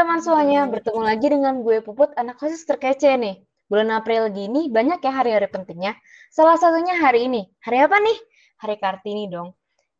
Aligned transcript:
teman-teman 0.00 0.24
semuanya, 0.24 0.64
bertemu 0.64 1.02
lagi 1.04 1.26
dengan 1.28 1.54
gue 1.60 1.84
Puput, 1.84 2.16
anak 2.16 2.40
khusus 2.40 2.64
terkece 2.64 3.20
nih. 3.20 3.36
Bulan 3.68 3.92
April 3.92 4.32
gini 4.32 4.72
banyak 4.72 4.96
ya 4.96 5.12
hari-hari 5.12 5.44
pentingnya. 5.52 5.92
Salah 6.32 6.56
satunya 6.56 6.96
hari 6.96 7.28
ini. 7.28 7.44
Hari 7.60 7.84
apa 7.84 8.00
nih? 8.00 8.16
Hari 8.64 8.80
Kartini 8.80 9.28
dong. 9.28 9.52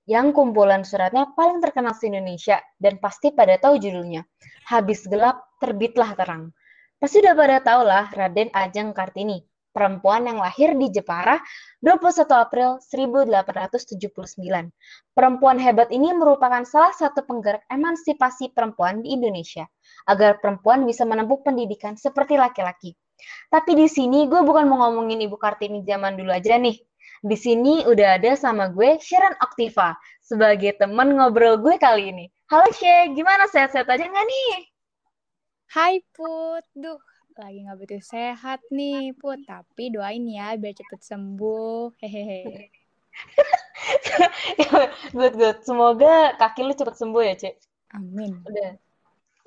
Yang 0.08 0.32
kumpulan 0.32 0.88
suratnya 0.88 1.28
paling 1.36 1.60
terkenal 1.60 1.92
di 1.92 2.16
Indonesia 2.16 2.64
dan 2.80 2.96
pasti 2.96 3.28
pada 3.36 3.60
tahu 3.60 3.76
judulnya. 3.76 4.24
Habis 4.72 5.04
gelap, 5.04 5.44
terbitlah 5.60 6.16
terang. 6.16 6.56
Pasti 6.96 7.20
udah 7.20 7.36
pada 7.36 7.60
tahu 7.60 7.80
lah 7.84 8.08
Raden 8.08 8.48
Ajeng 8.56 8.96
Kartini, 8.96 9.36
perempuan 9.70 10.26
yang 10.26 10.38
lahir 10.42 10.74
di 10.74 10.90
Jepara 10.90 11.38
21 11.82 12.26
April 12.34 12.70
1879. 12.82 14.70
Perempuan 15.14 15.56
hebat 15.62 15.88
ini 15.94 16.10
merupakan 16.14 16.62
salah 16.66 16.94
satu 16.94 17.22
penggerak 17.24 17.64
emansipasi 17.70 18.52
perempuan 18.52 19.02
di 19.02 19.14
Indonesia, 19.14 19.66
agar 20.10 20.42
perempuan 20.42 20.82
bisa 20.84 21.06
menempuh 21.06 21.40
pendidikan 21.46 21.94
seperti 21.94 22.36
laki-laki. 22.36 22.94
Tapi 23.52 23.76
di 23.76 23.86
sini 23.86 24.26
gue 24.26 24.40
bukan 24.40 24.64
mau 24.66 24.88
ngomongin 24.88 25.20
Ibu 25.24 25.36
Kartini 25.36 25.84
zaman 25.84 26.16
dulu 26.16 26.32
aja 26.32 26.56
nih. 26.56 26.76
Di 27.20 27.36
sini 27.36 27.84
udah 27.84 28.16
ada 28.16 28.32
sama 28.32 28.72
gue 28.72 28.96
Sharon 28.96 29.36
Oktiva 29.44 29.92
sebagai 30.24 30.72
teman 30.80 31.12
ngobrol 31.20 31.60
gue 31.60 31.76
kali 31.76 32.16
ini. 32.16 32.26
Halo 32.48 32.72
Shay, 32.72 33.12
gimana 33.12 33.44
sehat-sehat 33.46 33.86
aja 33.86 34.08
nggak 34.08 34.26
nih? 34.26 34.52
Hai 35.70 36.02
Put, 36.16 36.64
duh 36.74 36.98
lagi 37.40 37.64
nggak 37.64 37.78
betul 37.80 38.04
sehat 38.04 38.60
nih 38.68 39.16
Put. 39.16 39.48
Tapi 39.48 39.88
doain 39.88 40.28
ya 40.28 40.52
biar 40.60 40.76
cepet 40.76 41.00
sembuh. 41.00 41.96
Hehehe. 42.04 42.68
Good 45.16 45.34
good. 45.40 45.58
Semoga 45.64 46.36
kaki 46.36 46.60
lu 46.62 46.76
cepet 46.76 46.94
sembuh 47.00 47.22
ya 47.24 47.34
cek 47.34 47.56
amin. 47.96 48.44
Udah. 48.46 48.72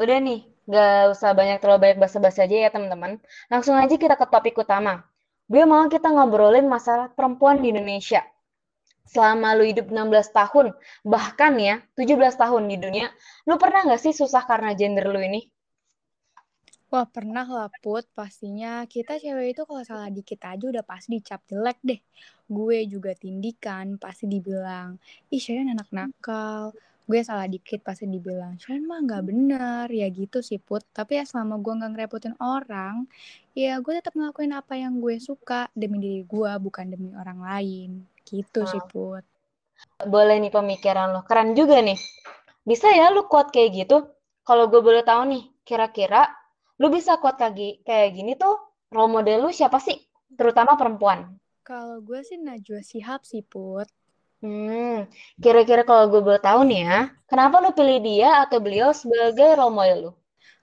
Udah 0.02 0.17
nih 0.19 0.41
nggak 0.64 1.14
usah 1.14 1.36
banyak 1.36 1.59
terlalu 1.59 1.80
banyak 1.80 1.97
basa-basi 2.02 2.44
aja 2.44 2.55
ya 2.67 2.69
teman-teman. 2.73 3.21
Langsung 3.47 3.77
aja 3.77 3.95
kita 3.95 4.19
ke 4.19 4.25
topik 4.27 4.58
utama. 4.58 5.05
Gue 5.47 5.64
mau 5.67 5.86
kita 5.88 6.09
ngobrolin 6.09 6.67
masalah 6.67 7.11
perempuan 7.11 7.61
di 7.61 7.71
Indonesia. 7.71 8.23
Selama 9.03 9.53
lu 9.59 9.67
hidup 9.67 9.91
16 9.91 10.31
tahun 10.31 10.71
bahkan 11.03 11.59
ya 11.59 11.83
17 11.99 12.39
tahun 12.39 12.71
di 12.71 12.80
dunia 12.80 13.11
lu 13.44 13.59
pernah 13.59 13.83
nggak 13.83 13.99
sih 13.99 14.16
susah 14.16 14.47
karena 14.47 14.71
gender 14.80 15.11
lu 15.11 15.19
ini 15.19 15.44
Wah 16.94 17.09
pernah 17.09 17.41
lah 17.41 17.73
Put, 17.81 18.05
pastinya 18.13 18.86
kita 18.86 19.17
cewek 19.17 19.58
itu 19.58 19.66
kalau 19.66 19.81
salah 19.81 20.13
dikit 20.13 20.45
aja 20.45 20.61
udah 20.61 20.86
pasti 20.86 21.17
dicap 21.17 21.41
jelek 21.49 21.81
deh. 21.81 21.97
Gue 22.45 22.86
juga 22.86 23.17
tindikan, 23.17 23.97
pasti 23.97 24.30
dibilang, 24.30 25.02
ih 25.33 25.41
Sharon 25.41 25.73
anak 25.73 25.89
nakal. 25.89 26.69
Gue 27.09 27.25
salah 27.25 27.49
dikit 27.49 27.81
pasti 27.81 28.05
dibilang, 28.05 28.61
Sharon 28.61 28.86
mah 28.86 29.02
gak 29.09 29.25
bener, 29.25 29.89
ya 29.89 30.05
gitu 30.14 30.45
sih 30.45 30.61
Put. 30.61 30.86
Tapi 30.94 31.17
ya 31.17 31.25
selama 31.25 31.58
gue 31.66 31.73
gak 31.81 31.91
ngerepotin 31.97 32.38
orang, 32.38 33.09
ya 33.58 33.81
gue 33.81 33.97
tetap 33.97 34.14
ngelakuin 34.14 34.53
apa 34.53 34.77
yang 34.77 35.02
gue 35.02 35.17
suka 35.17 35.73
demi 35.73 35.97
diri 35.97 36.21
gue, 36.30 36.52
bukan 36.61 36.94
demi 36.94 37.09
orang 37.17 37.41
lain. 37.41 38.05
Gitu 38.21 38.69
sih 38.69 38.83
Put. 38.94 39.25
Boleh 40.05 40.38
nih 40.38 40.53
pemikiran 40.53 41.09
lo, 41.09 41.25
keren 41.25 41.58
juga 41.58 41.81
nih. 41.81 41.97
Bisa 42.61 42.94
ya 42.94 43.09
lu 43.09 43.25
kuat 43.25 43.49
kayak 43.49 43.81
gitu? 43.81 44.14
Kalau 44.45 44.69
gue 44.69 44.77
boleh 44.77 45.02
tahu 45.02 45.25
nih, 45.25 45.49
kira-kira 45.66 46.42
lu 46.81 46.88
bisa 46.89 47.21
kuat 47.21 47.38
kayak 47.38 47.85
kayak 47.85 48.09
gini 48.17 48.33
tuh 48.33 48.55
role 48.93 49.11
model 49.11 49.47
lu 49.47 49.49
siapa 49.49 49.77
sih? 49.81 49.97
Terutama 50.33 50.77
perempuan. 50.77 51.38
Kalau 51.63 52.03
gue 52.03 52.19
sih 52.27 52.35
Najwa 52.35 52.83
Shihab 52.83 53.23
sih, 53.23 53.39
Put. 53.39 53.88
Hmm, 54.43 55.07
kira-kira 55.39 55.88
kalau 55.88 56.11
gue 56.11 56.19
boleh 56.19 56.41
tahu 56.43 56.67
nih 56.67 56.83
ya, 56.83 56.99
kenapa 57.31 57.63
lu 57.63 57.71
pilih 57.71 58.03
dia 58.03 58.43
atau 58.43 58.59
beliau 58.59 58.92
sebagai 58.92 59.55
role 59.55 59.71
model 59.71 59.99
lu? 60.03 60.11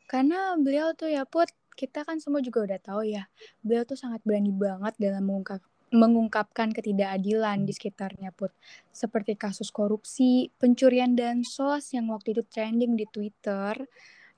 Karena 0.05 0.53
beliau 0.61 0.93
tuh 0.93 1.09
ya, 1.09 1.25
Put, 1.25 1.49
kita 1.73 2.05
kan 2.05 2.21
semua 2.21 2.45
juga 2.45 2.69
udah 2.69 2.77
tahu 2.77 3.09
ya, 3.09 3.25
beliau 3.65 3.89
tuh 3.89 3.97
sangat 3.97 4.21
berani 4.29 4.53
banget 4.53 4.93
dalam 5.01 5.25
mengungkap 5.25 5.65
mengungkapkan 5.91 6.71
ketidakadilan 6.71 7.67
di 7.67 7.73
sekitarnya, 7.73 8.31
Put. 8.37 8.53
Seperti 8.93 9.35
kasus 9.35 9.73
korupsi, 9.73 10.53
pencurian 10.61 11.17
dan 11.17 11.43
sos 11.43 11.97
yang 11.97 12.13
waktu 12.13 12.37
itu 12.37 12.45
trending 12.47 12.95
di 12.95 13.09
Twitter, 13.09 13.75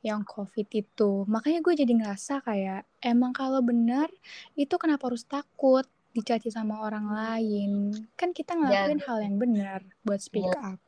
yang 0.03 0.27
COVID 0.27 0.69
itu. 0.75 1.25
Makanya 1.31 1.63
gue 1.63 1.75
jadi 1.79 1.93
ngerasa 1.95 2.43
kayak 2.43 2.83
emang 3.01 3.31
kalau 3.31 3.63
benar 3.63 4.11
itu 4.59 4.75
kenapa 4.75 5.09
harus 5.09 5.23
takut 5.23 5.87
dicaci 6.13 6.51
sama 6.51 6.83
orang 6.83 7.09
lain? 7.09 7.95
Kan 8.19 8.35
kita 8.35 8.59
ngelakuin 8.59 9.01
ya. 9.01 9.07
hal 9.07 9.19
yang 9.23 9.37
benar 9.39 9.81
buat 10.03 10.21
speak 10.21 10.45
ya. 10.45 10.75
up. 10.75 10.79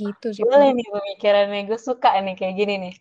Gitu 0.00 0.40
sih. 0.40 0.42
Boleh 0.46 0.72
nih 0.72 0.88
pemikirannya, 0.88 1.68
gue 1.68 1.76
suka 1.76 2.16
nih 2.24 2.32
kayak 2.32 2.54
gini 2.56 2.74
nih. 2.88 2.94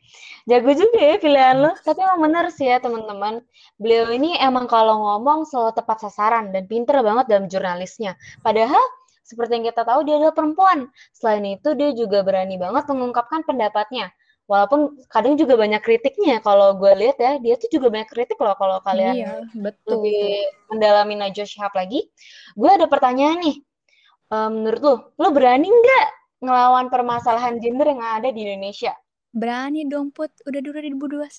Jago 0.52 0.76
juga 0.76 1.00
ya 1.00 1.16
pilihan 1.16 1.58
lo, 1.64 1.72
tapi 1.80 2.04
emang 2.04 2.28
benar 2.28 2.52
sih 2.52 2.68
ya 2.68 2.84
teman-teman. 2.84 3.40
Beliau 3.80 4.12
ini 4.12 4.36
emang 4.36 4.68
kalau 4.68 5.00
ngomong 5.00 5.48
selalu 5.48 5.80
tepat 5.80 6.04
sasaran 6.04 6.52
dan 6.52 6.68
pinter 6.68 7.00
banget 7.00 7.32
dalam 7.32 7.48
jurnalisnya. 7.48 8.20
Padahal 8.44 8.84
seperti 9.24 9.62
yang 9.62 9.66
kita 9.72 9.88
tahu 9.88 10.04
dia 10.04 10.20
adalah 10.20 10.36
perempuan. 10.36 10.92
Selain 11.16 11.46
itu 11.48 11.72
dia 11.78 11.96
juga 11.96 12.20
berani 12.20 12.60
banget 12.60 12.84
mengungkapkan 12.92 13.48
pendapatnya 13.48 14.12
walaupun 14.50 14.98
kadang 15.14 15.38
juga 15.38 15.54
banyak 15.54 15.78
kritiknya 15.86 16.42
kalau 16.42 16.74
gue 16.74 16.90
lihat 16.98 17.22
ya 17.22 17.38
dia 17.38 17.54
tuh 17.62 17.70
juga 17.70 17.94
banyak 17.94 18.10
kritik 18.10 18.42
loh 18.42 18.58
kalau 18.58 18.82
kalian 18.82 19.14
iya, 19.14 19.34
betul. 19.54 20.02
lebih 20.02 20.50
mendalami 20.74 21.14
Najwa 21.22 21.46
Shihab 21.46 21.74
lagi. 21.78 22.10
Gue 22.58 22.74
ada 22.74 22.90
pertanyaan 22.90 23.38
nih 23.46 23.62
um, 24.34 24.66
menurut 24.66 24.82
lo 24.82 24.94
lo 25.22 25.30
berani 25.30 25.70
nggak 25.70 26.08
ngelawan 26.42 26.90
permasalahan 26.90 27.62
gender 27.62 27.94
yang 27.94 28.02
ada 28.02 28.34
di 28.34 28.42
Indonesia? 28.50 28.98
Berani 29.30 29.86
dong 29.86 30.10
Put, 30.10 30.34
udah 30.50 30.58
2021. 30.58 31.30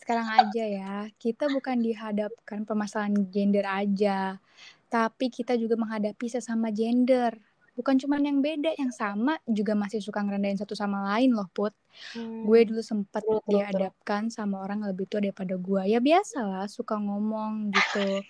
Sekarang 0.00 0.28
aja 0.32 0.64
ya, 0.64 0.96
kita 1.20 1.52
bukan 1.52 1.76
dihadapkan 1.84 2.64
permasalahan 2.64 3.28
gender 3.28 3.68
aja, 3.68 4.40
tapi 4.88 5.28
kita 5.28 5.60
juga 5.60 5.76
menghadapi 5.76 6.24
sesama 6.32 6.72
gender 6.72 7.36
bukan 7.80 7.96
cuma 7.96 8.20
yang 8.20 8.44
beda 8.44 8.76
yang 8.76 8.92
sama 8.92 9.40
juga 9.48 9.72
masih 9.72 10.04
suka 10.04 10.20
ngerendahin 10.20 10.60
satu 10.60 10.76
sama 10.76 11.16
lain 11.16 11.32
loh 11.32 11.48
put. 11.48 11.72
Hmm. 12.14 12.46
gue 12.46 12.70
dulu 12.70 12.80
sempat 12.86 13.20
dihadapkan 13.50 14.30
sama 14.30 14.62
orang 14.62 14.84
lebih 14.84 15.08
tua 15.08 15.24
daripada 15.24 15.56
gue. 15.56 15.82
Ya 15.88 15.98
biasa 15.98 16.44
lah 16.44 16.66
suka 16.68 17.00
ngomong 17.00 17.72
gitu. 17.72 18.20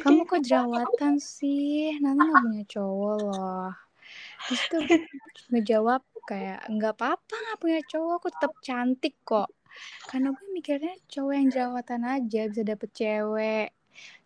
Kamu 0.00 0.22
kok 0.30 0.40
jerawatan 0.46 1.18
sih? 1.18 1.98
Nanti 1.98 2.22
nggak 2.22 2.42
punya 2.46 2.64
cowok 2.70 3.16
loh. 3.20 3.70
Terus 4.48 4.62
tuh 4.70 4.80
ngejawab 5.52 6.02
kayak 6.24 6.62
nggak 6.70 6.94
apa-apa 6.94 7.34
nggak 7.34 7.60
punya 7.60 7.80
cowok 7.90 8.12
aku 8.22 8.28
tetap 8.32 8.52
cantik 8.62 9.14
kok. 9.26 9.50
Karena 10.08 10.32
gue 10.32 10.46
mikirnya 10.54 10.94
cowok 11.10 11.34
yang 11.36 11.48
jerawatan 11.50 12.02
aja 12.06 12.40
bisa 12.48 12.62
dapet 12.64 12.90
cewek 12.96 13.68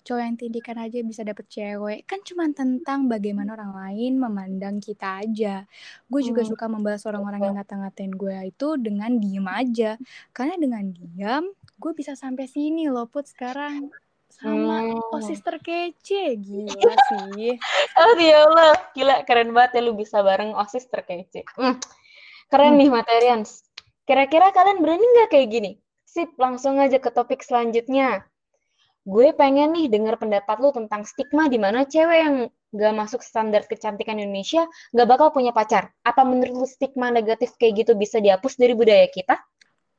cowok 0.07 0.23
yang 0.23 0.37
tindikan 0.39 0.79
aja 0.79 1.03
bisa 1.03 1.27
dapet 1.27 1.51
cewek. 1.51 2.07
Kan 2.07 2.23
cuma 2.23 2.47
tentang 2.55 3.11
bagaimana 3.11 3.59
orang 3.59 3.75
lain 3.75 4.23
memandang 4.23 4.79
kita 4.79 5.27
aja. 5.27 5.67
Gue 6.07 6.23
juga 6.23 6.47
hmm. 6.47 6.51
suka 6.55 6.65
membalas 6.71 7.03
orang-orang 7.11 7.43
yang 7.43 7.55
ngata-ngatain 7.59 8.15
gue 8.15 8.55
itu 8.55 8.69
dengan 8.79 9.11
diem 9.19 9.47
aja. 9.51 9.99
Karena 10.31 10.55
dengan 10.55 10.87
diam 10.95 11.51
gue 11.77 11.93
bisa 11.93 12.15
sampai 12.15 12.47
sini 12.47 12.87
loh 12.87 13.11
put 13.11 13.27
sekarang. 13.27 13.91
Sama 14.31 14.87
hmm. 14.87 15.17
osis 15.19 15.43
terkece 15.43 16.39
gila 16.39 16.95
sih. 17.11 17.59
Oh 17.99 18.15
ya 18.15 18.47
Allah. 18.47 18.75
Gila 18.95 19.15
keren 19.27 19.51
banget 19.51 19.83
ya 19.83 19.83
lu 19.83 19.99
bisa 19.99 20.23
bareng. 20.23 20.55
Osis 20.55 20.87
terkece 20.87 21.43
hmm. 21.59 21.83
keren 22.47 22.79
hmm. 22.79 22.81
nih 22.87 22.91
materians 22.95 23.67
kira-kira 24.07 24.55
kalian 24.55 24.79
berani 24.87 25.03
nggak 25.03 25.35
kayak 25.35 25.51
gini? 25.51 25.73
Sip 26.07 26.39
langsung 26.39 26.79
aja 26.79 27.03
ke 27.03 27.11
topik 27.11 27.43
selanjutnya 27.43 28.23
gue 29.07 29.31
pengen 29.39 29.71
nih 29.71 29.87
dengar 29.87 30.19
pendapat 30.19 30.59
lu 30.59 30.75
tentang 30.75 31.07
stigma 31.07 31.47
di 31.47 31.63
mana 31.63 31.87
cewek 31.87 32.19
yang 32.19 32.37
gak 32.75 32.95
masuk 32.99 33.23
standar 33.23 33.63
kecantikan 33.63 34.19
Indonesia 34.19 34.67
gak 34.91 35.07
bakal 35.07 35.31
punya 35.31 35.55
pacar. 35.55 35.95
Apa 36.03 36.27
menurut 36.27 36.67
lu 36.67 36.67
stigma 36.67 37.15
negatif 37.15 37.55
kayak 37.55 37.87
gitu 37.87 37.93
bisa 37.95 38.19
dihapus 38.19 38.59
dari 38.59 38.75
budaya 38.75 39.07
kita? 39.07 39.39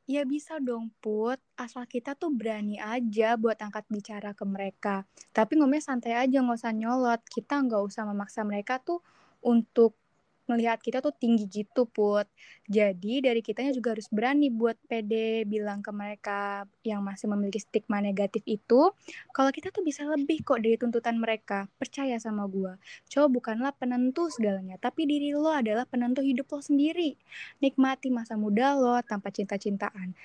Ya 0.07 0.23
bisa 0.23 0.59
dong 0.63 0.91
Put, 1.03 1.35
asal 1.59 1.83
kita 1.83 2.15
tuh 2.15 2.31
berani 2.31 2.79
aja 2.79 3.35
buat 3.35 3.59
angkat 3.59 3.87
bicara 3.91 4.31
ke 4.31 4.47
mereka. 4.47 5.03
Tapi 5.35 5.59
ngomongnya 5.59 5.83
santai 5.83 6.15
aja, 6.15 6.39
nggak 6.39 6.59
usah 6.63 6.71
nyolot. 6.71 7.21
Kita 7.27 7.59
nggak 7.59 7.83
usah 7.83 8.07
memaksa 8.07 8.47
mereka 8.47 8.79
tuh 8.79 9.03
untuk 9.43 9.99
melihat 10.47 10.79
kita 10.79 11.03
tuh 11.03 11.13
tinggi 11.13 11.45
gitu 11.47 11.85
put. 11.87 12.27
Jadi 12.67 13.23
dari 13.23 13.39
kitanya 13.43 13.71
juga 13.75 13.95
harus 13.95 14.07
berani 14.11 14.51
buat 14.51 14.75
pede 14.87 15.43
bilang 15.47 15.79
ke 15.83 15.91
mereka 15.91 16.65
yang 16.83 17.03
masih 17.03 17.27
memiliki 17.31 17.59
stigma 17.63 17.99
negatif 18.03 18.43
itu 18.47 18.91
kalau 19.31 19.51
kita 19.51 19.71
tuh 19.71 19.83
bisa 19.83 20.03
lebih 20.07 20.43
kok 20.43 20.59
dari 20.63 20.79
tuntutan 20.79 21.19
mereka. 21.19 21.67
Percaya 21.79 22.17
sama 22.17 22.47
gue 22.47 22.75
cowok 23.11 23.29
bukanlah 23.31 23.71
penentu 23.75 24.27
segalanya 24.31 24.75
tapi 24.79 25.07
diri 25.07 25.31
lo 25.35 25.51
adalah 25.51 25.83
penentu 25.87 26.23
hidup 26.23 26.47
lo 26.51 26.59
sendiri. 26.63 27.15
Nikmati 27.63 28.09
masa 28.11 28.39
muda 28.39 28.73
lo 28.75 28.97
tanpa 29.03 29.29
cinta-cintaan. 29.29 30.15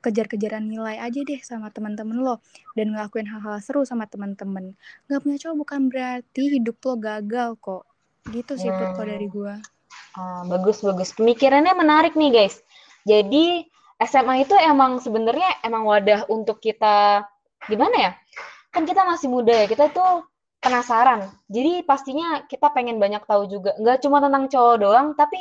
Kejar-kejaran 0.00 0.64
nilai 0.64 0.96
aja 0.96 1.20
deh 1.20 1.40
sama 1.44 1.68
teman-teman 1.68 2.24
lo 2.24 2.40
dan 2.72 2.96
ngelakuin 2.96 3.28
hal-hal 3.28 3.60
seru 3.60 3.84
sama 3.84 4.08
teman-teman. 4.08 4.72
Gak 5.12 5.20
punya 5.20 5.36
cowok 5.36 5.56
bukan 5.60 5.80
berarti 5.92 6.56
hidup 6.56 6.80
lo 6.88 6.94
gagal 6.96 7.60
kok. 7.60 7.89
Gitu 8.28 8.52
sih 8.60 8.68
hmm. 8.68 8.96
kalau 8.98 9.08
dari 9.08 9.26
gua. 9.30 9.56
Uh, 10.18 10.42
bagus 10.50 10.82
bagus. 10.84 11.14
Pemikirannya 11.16 11.72
menarik 11.72 12.18
nih 12.18 12.30
guys. 12.34 12.60
Jadi 13.08 13.64
SMA 14.00 14.48
itu 14.48 14.56
emang 14.56 15.00
sebenarnya 15.00 15.60
emang 15.64 15.84
wadah 15.84 16.28
untuk 16.28 16.60
kita 16.60 17.24
gimana 17.68 17.96
ya? 17.96 18.12
Kan 18.72 18.88
kita 18.88 19.04
masih 19.04 19.28
muda 19.28 19.52
ya, 19.52 19.66
kita 19.68 19.92
tuh 19.92 20.24
penasaran. 20.60 21.28
Jadi 21.48 21.82
pastinya 21.84 22.44
kita 22.44 22.72
pengen 22.72 23.00
banyak 23.00 23.24
tahu 23.24 23.48
juga. 23.48 23.76
Nggak 23.80 24.04
cuma 24.04 24.20
tentang 24.20 24.48
cowok 24.48 24.76
doang, 24.80 25.06
tapi 25.16 25.40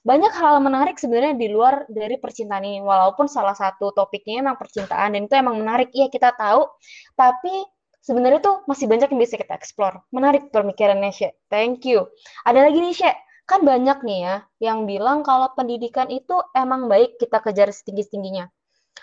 banyak 0.00 0.32
hal 0.32 0.64
menarik 0.64 0.96
sebenarnya 0.96 1.36
di 1.36 1.48
luar 1.52 1.84
dari 1.92 2.16
percintaan 2.16 2.64
ini. 2.64 2.80
Walaupun 2.80 3.28
salah 3.28 3.56
satu 3.56 3.92
topiknya 3.92 4.44
emang 4.44 4.56
percintaan 4.56 5.16
dan 5.16 5.28
itu 5.28 5.34
emang 5.36 5.60
menarik. 5.60 5.92
Iya 5.92 6.08
kita 6.08 6.32
tahu, 6.36 6.68
tapi 7.16 7.52
sebenarnya 8.00 8.40
tuh 8.40 8.56
masih 8.66 8.90
banyak 8.90 9.08
yang 9.12 9.20
bisa 9.20 9.36
kita 9.40 9.54
explore. 9.56 10.04
Menarik 10.12 10.52
pemikirannya, 10.52 11.12
Syek. 11.12 11.36
Thank 11.52 11.86
you. 11.88 12.08
Ada 12.44 12.68
lagi 12.68 12.78
nih, 12.80 12.96
Syek 12.96 13.16
kan 13.50 13.66
banyak 13.66 14.06
nih 14.06 14.18
ya 14.22 14.36
yang 14.62 14.86
bilang 14.86 15.26
kalau 15.26 15.50
pendidikan 15.58 16.06
itu 16.06 16.38
emang 16.54 16.86
baik 16.86 17.18
kita 17.18 17.42
kejar 17.42 17.74
setinggi-tingginya. 17.74 18.46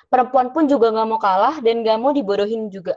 Perempuan 0.07 0.55
pun 0.55 0.71
juga 0.71 0.87
nggak 0.95 1.07
mau 1.11 1.19
kalah 1.19 1.59
dan 1.59 1.83
nggak 1.83 1.99
mau 1.99 2.15
dibodohin 2.15 2.71
juga. 2.71 2.95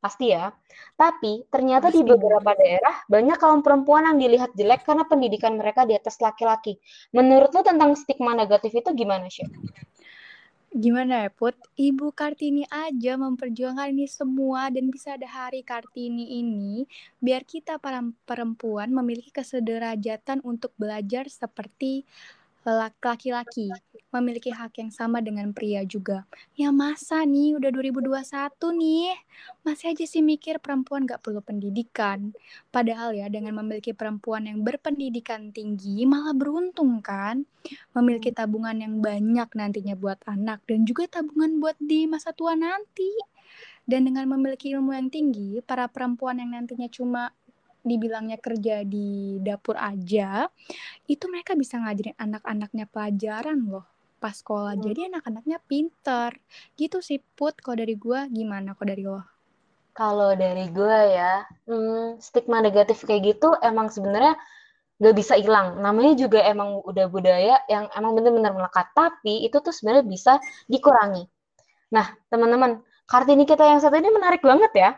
Pasti 0.00 0.32
ya. 0.32 0.48
Tapi 0.96 1.44
ternyata 1.52 1.92
Pasti. 1.92 2.00
di 2.00 2.08
beberapa 2.08 2.56
daerah 2.56 3.04
banyak 3.04 3.36
kaum 3.36 3.60
perempuan 3.60 4.08
yang 4.08 4.16
dilihat 4.16 4.56
jelek 4.56 4.88
karena 4.88 5.04
pendidikan 5.04 5.60
mereka 5.60 5.84
di 5.84 5.92
atas 5.92 6.16
laki-laki. 6.24 6.80
Menurut 7.12 7.52
lo 7.52 7.60
tentang 7.60 7.92
stigma 7.92 8.32
negatif 8.32 8.72
itu 8.72 8.88
gimana 8.96 9.28
sih? 9.28 9.44
Gimana 10.68 11.24
ya 11.24 11.30
Put? 11.32 11.56
Ibu 11.80 12.12
Kartini 12.12 12.68
aja 12.68 13.16
memperjuangkan 13.16 13.88
ini 13.88 14.04
semua 14.04 14.68
dan 14.68 14.92
bisa 14.92 15.16
ada 15.16 15.24
hari 15.24 15.64
Kartini 15.64 16.44
ini 16.44 16.84
biar 17.24 17.48
kita 17.48 17.80
para 17.80 18.04
perempuan 18.28 18.92
memiliki 18.92 19.32
kesederajatan 19.32 20.44
untuk 20.44 20.76
belajar 20.76 21.24
seperti 21.32 22.04
laki-laki 22.70 23.72
memiliki 24.08 24.48
hak 24.48 24.80
yang 24.80 24.88
sama 24.88 25.20
dengan 25.20 25.52
pria 25.52 25.84
juga. 25.84 26.24
Ya 26.56 26.72
masa 26.72 27.24
nih 27.28 27.60
udah 27.60 27.68
2021 27.68 28.24
nih, 28.72 29.12
masih 29.64 29.92
aja 29.92 30.04
sih 30.08 30.24
mikir 30.24 30.56
perempuan 30.60 31.04
gak 31.04 31.20
perlu 31.20 31.44
pendidikan. 31.44 32.32
Padahal 32.72 33.12
ya 33.12 33.28
dengan 33.28 33.60
memiliki 33.60 33.92
perempuan 33.92 34.48
yang 34.48 34.64
berpendidikan 34.64 35.52
tinggi 35.52 36.08
malah 36.08 36.32
beruntung 36.32 37.04
kan. 37.04 37.44
Memiliki 37.92 38.32
tabungan 38.32 38.80
yang 38.80 39.04
banyak 39.04 39.48
nantinya 39.52 39.92
buat 39.92 40.20
anak 40.24 40.64
dan 40.64 40.88
juga 40.88 41.04
tabungan 41.08 41.60
buat 41.60 41.76
di 41.76 42.08
masa 42.08 42.32
tua 42.32 42.56
nanti. 42.56 43.12
Dan 43.88 44.04
dengan 44.04 44.28
memiliki 44.28 44.68
ilmu 44.76 44.92
yang 44.92 45.08
tinggi, 45.08 45.64
para 45.64 45.88
perempuan 45.88 46.36
yang 46.44 46.52
nantinya 46.52 46.92
cuma 46.92 47.32
dibilangnya 47.88 48.36
kerja 48.36 48.84
di 48.84 49.40
dapur 49.40 49.74
aja, 49.80 50.46
itu 51.08 51.24
mereka 51.26 51.56
bisa 51.56 51.80
ngajarin 51.80 52.16
anak-anaknya 52.20 52.84
pelajaran 52.92 53.58
loh 53.64 53.88
pas 54.18 54.34
sekolah. 54.34 54.74
Hmm. 54.76 54.82
Jadi 54.82 55.00
anak-anaknya 55.14 55.58
pinter. 55.64 56.30
Gitu 56.74 56.98
sih 57.00 57.22
Put, 57.22 57.62
kalau 57.62 57.78
dari 57.80 57.94
gue 57.94 58.18
gimana 58.34 58.74
kalau 58.74 58.88
dari 58.90 59.04
lo? 59.06 59.22
Kalau 59.94 60.30
dari 60.38 60.70
gue 60.70 60.98
ya, 61.10 61.42
hmm, 61.66 62.22
stigma 62.22 62.62
negatif 62.62 63.02
kayak 63.02 63.34
gitu 63.34 63.50
emang 63.66 63.90
sebenarnya 63.90 64.38
gak 64.98 65.14
bisa 65.14 65.34
hilang. 65.38 65.78
Namanya 65.82 66.14
juga 66.18 66.42
emang 66.46 66.82
udah 66.86 67.06
budaya 67.10 67.62
yang 67.66 67.90
emang 67.94 68.14
bener-bener 68.14 68.54
melekat. 68.54 68.90
Tapi 68.94 69.46
itu 69.46 69.58
tuh 69.58 69.74
sebenarnya 69.74 70.04
bisa 70.06 70.32
dikurangi. 70.70 71.26
Nah, 71.94 72.06
teman-teman, 72.28 72.84
Kartini 73.08 73.48
kita 73.48 73.64
yang 73.64 73.80
satu 73.80 73.96
ini 73.96 74.12
menarik 74.12 74.44
banget 74.44 74.72
ya. 74.76 74.90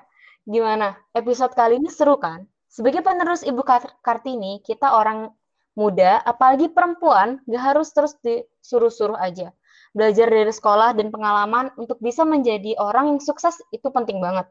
Gimana? 0.43 0.99
Episode 1.15 1.55
kali 1.55 1.79
ini 1.79 1.87
seru 1.87 2.19
kan? 2.19 2.43
Sebagai 2.70 3.02
penerus 3.02 3.43
Ibu 3.43 3.67
Kartini, 3.99 4.62
kita 4.62 4.94
orang 4.94 5.34
muda, 5.75 6.22
apalagi 6.22 6.70
perempuan, 6.70 7.43
gak 7.50 7.75
harus 7.75 7.90
terus 7.90 8.14
disuruh-suruh 8.22 9.19
aja. 9.19 9.50
Belajar 9.90 10.31
dari 10.31 10.55
sekolah 10.55 10.94
dan 10.94 11.11
pengalaman 11.11 11.75
untuk 11.75 11.99
bisa 11.99 12.22
menjadi 12.22 12.78
orang 12.78 13.11
yang 13.11 13.19
sukses 13.19 13.58
itu 13.75 13.90
penting 13.90 14.22
banget. 14.22 14.46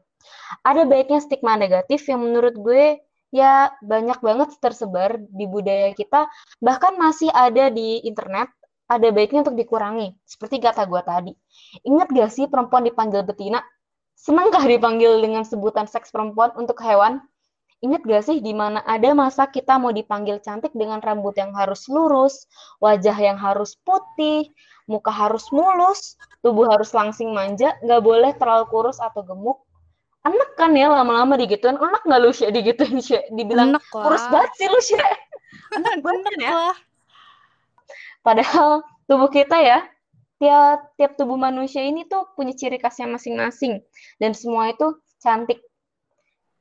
Ada 0.68 0.84
baiknya 0.84 1.24
stigma 1.24 1.56
negatif 1.56 2.04
yang 2.12 2.20
menurut 2.20 2.60
gue 2.60 3.00
ya 3.32 3.72
banyak 3.80 4.20
banget 4.20 4.52
tersebar 4.60 5.16
di 5.16 5.48
budaya 5.48 5.96
kita, 5.96 6.28
bahkan 6.60 7.00
masih 7.00 7.32
ada 7.32 7.72
di 7.72 8.04
internet, 8.04 8.52
ada 8.84 9.08
baiknya 9.08 9.48
untuk 9.48 9.56
dikurangi. 9.56 10.12
Seperti 10.28 10.60
kata 10.60 10.84
gue 10.84 11.00
tadi. 11.08 11.32
Ingat 11.88 12.12
gak 12.12 12.30
sih 12.36 12.44
perempuan 12.52 12.84
dipanggil 12.84 13.24
betina? 13.24 13.64
Senangkah 14.12 14.60
dipanggil 14.68 15.24
dengan 15.24 15.48
sebutan 15.48 15.88
seks 15.88 16.12
perempuan 16.12 16.52
untuk 16.52 16.76
hewan? 16.84 17.24
Ingat 17.80 18.04
gak 18.04 18.22
sih 18.28 18.44
di 18.44 18.52
mana 18.52 18.84
ada 18.84 19.16
masa 19.16 19.48
kita 19.48 19.80
mau 19.80 19.88
dipanggil 19.88 20.36
cantik 20.44 20.76
dengan 20.76 21.00
rambut 21.00 21.32
yang 21.40 21.56
harus 21.56 21.88
lurus, 21.88 22.44
wajah 22.76 23.16
yang 23.16 23.40
harus 23.40 23.72
putih, 23.80 24.52
muka 24.84 25.08
harus 25.08 25.48
mulus, 25.48 26.20
tubuh 26.44 26.68
harus 26.68 26.92
langsing 26.92 27.32
manja, 27.32 27.72
nggak 27.80 28.02
boleh 28.04 28.36
terlalu 28.36 28.68
kurus 28.68 29.00
atau 29.00 29.24
gemuk. 29.24 29.64
Enak 30.20 30.60
kan 30.60 30.76
ya 30.76 30.92
lama-lama 30.92 31.40
digituin, 31.40 31.80
enak 31.80 32.04
nggak 32.04 32.20
lu 32.20 32.34
sih 32.36 32.52
digituin 32.52 33.00
sih? 33.00 33.24
Dibilang 33.32 33.72
enak 33.72 33.84
kurus 33.88 34.20
banget 34.28 34.52
sih 34.60 34.68
lu 34.68 34.80
sih. 34.84 35.00
Enak 35.80 35.94
banget 36.04 36.34
ya. 36.36 36.76
Padahal 38.20 38.84
tubuh 39.08 39.32
kita 39.32 39.56
ya, 39.56 39.80
tiap 40.36 40.92
tiap 41.00 41.16
tubuh 41.16 41.40
manusia 41.40 41.80
ini 41.80 42.04
tuh 42.04 42.28
punya 42.36 42.52
ciri 42.52 42.76
khasnya 42.76 43.08
masing-masing 43.08 43.80
dan 44.20 44.36
semua 44.36 44.68
itu 44.68 45.00
cantik. 45.16 45.64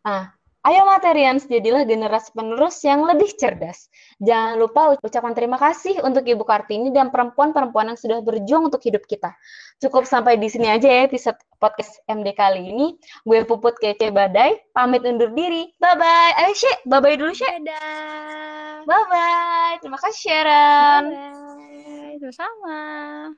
Nah, 0.08 0.39
Ayo 0.60 0.84
Materians, 0.84 1.48
jadilah 1.48 1.88
generasi 1.88 2.36
penerus 2.36 2.84
yang 2.84 3.08
lebih 3.08 3.32
cerdas. 3.40 3.88
Jangan 4.20 4.60
lupa 4.60 5.00
ucapkan 5.00 5.32
terima 5.32 5.56
kasih 5.56 6.04
untuk 6.04 6.28
Ibu 6.28 6.44
Kartini 6.44 6.92
dan 6.92 7.16
perempuan-perempuan 7.16 7.96
yang 7.96 8.00
sudah 8.00 8.20
berjuang 8.20 8.68
untuk 8.68 8.84
hidup 8.84 9.08
kita. 9.08 9.32
Cukup 9.80 10.04
sampai 10.04 10.36
di 10.36 10.52
sini 10.52 10.68
aja 10.68 10.92
ya 10.92 11.08
episode 11.08 11.40
podcast 11.64 12.04
MD 12.12 12.36
kali 12.36 12.76
ini. 12.76 13.00
Gue 13.24 13.48
Puput 13.48 13.80
Kece 13.80 14.12
Badai, 14.12 14.60
pamit 14.76 15.08
undur 15.08 15.32
diri. 15.32 15.72
Bye-bye. 15.80 16.44
Ayo 16.44 16.52
Syek, 16.52 16.84
bye-bye 16.84 17.16
dulu 17.16 17.32
Syek. 17.32 17.64
Dadah. 17.64 18.84
Bye-bye. 18.84 19.80
Terima 19.80 19.96
kasih 19.96 20.20
Sharon. 20.20 21.04
Bye-bye. 21.08 22.20
Sama-sama. 22.20 22.80